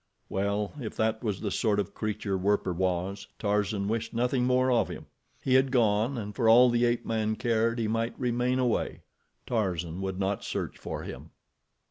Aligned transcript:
Well, 0.29 0.73
if 0.81 0.95
that 0.95 1.23
was 1.23 1.41
the 1.41 1.51
sort 1.51 1.79
of 1.79 1.93
creature 1.93 2.35
Werper 2.35 2.73
was, 2.73 3.27
Tarzan 3.37 3.87
wished 3.87 4.15
nothing 4.15 4.45
more 4.45 4.71
of 4.71 4.89
him. 4.89 5.05
He 5.43 5.53
had 5.53 5.69
gone, 5.71 6.17
and 6.17 6.35
for 6.35 6.49
all 6.49 6.71
the 6.71 6.85
ape 6.85 7.05
man 7.05 7.35
cared, 7.35 7.77
he 7.77 7.87
might 7.87 8.19
remain 8.19 8.57
away—Tarzan 8.57 10.01
would 10.01 10.19
not 10.19 10.43
search 10.43 10.79
for 10.79 11.03
him. 11.03 11.29